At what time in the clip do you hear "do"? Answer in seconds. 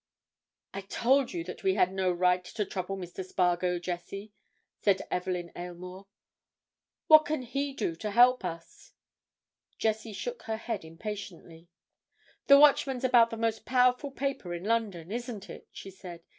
7.73-7.95